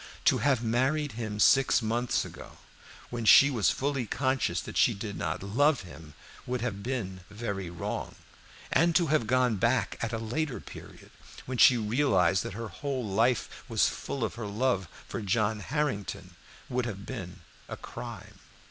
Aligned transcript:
To 0.25 0.39
have 0.39 0.63
married 0.63 1.11
him 1.11 1.39
six 1.39 1.79
months 1.79 2.25
ago, 2.25 2.57
when 3.11 3.23
she 3.23 3.51
was 3.51 3.69
fully 3.69 4.07
conscious 4.07 4.59
that 4.61 4.75
she 4.75 4.95
did 4.95 5.15
not 5.15 5.43
love 5.43 5.81
him, 5.81 6.15
would 6.47 6.61
have 6.61 6.81
been 6.81 7.19
very 7.29 7.69
wrong; 7.69 8.15
and 8.71 8.95
to 8.95 9.07
have 9.13 9.27
gone 9.27 9.57
back 9.57 9.99
at 10.01 10.11
a 10.11 10.17
later 10.17 10.59
period, 10.59 11.11
when 11.45 11.59
she 11.59 11.77
realized 11.77 12.41
that 12.41 12.53
her 12.55 12.69
whole 12.69 13.05
life 13.05 13.63
was 13.69 13.89
full 13.89 14.23
of 14.23 14.33
her 14.33 14.47
love 14.47 14.87
for 15.07 15.21
John 15.21 15.59
Harrington, 15.59 16.33
would 16.67 16.87
have 16.87 17.05
been 17.05 17.41
a 17.69 17.77
crime. 17.77 18.39